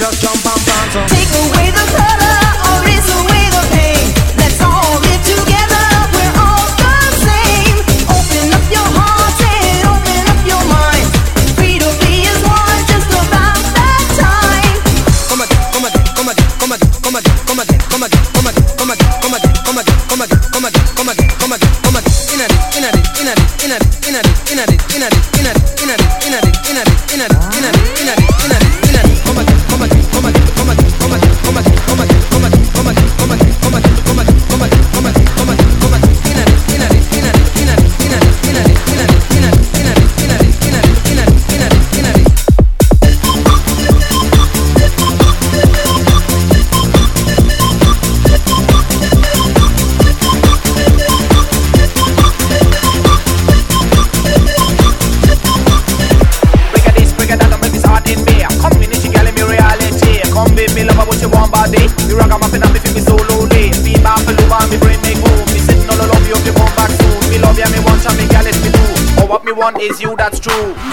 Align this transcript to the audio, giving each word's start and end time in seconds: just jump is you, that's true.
just 0.00 0.22
jump 0.22 0.39
is 69.80 70.00
you, 70.00 70.14
that's 70.16 70.38
true. 70.38 70.89